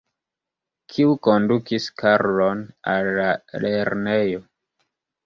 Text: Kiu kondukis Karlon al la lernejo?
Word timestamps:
Kiu 0.93 1.11
kondukis 1.27 1.85
Karlon 2.03 2.63
al 2.95 3.11
la 3.19 3.29
lernejo? 3.65 4.41